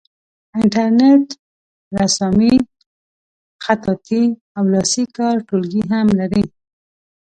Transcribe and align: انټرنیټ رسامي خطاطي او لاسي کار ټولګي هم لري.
انټرنیټ 0.59 1.25
رسامي 1.99 2.55
خطاطي 3.63 4.23
او 4.57 4.63
لاسي 4.73 5.03
کار 5.17 5.35
ټولګي 5.47 5.81
هم 5.91 6.07
لري. 6.19 6.43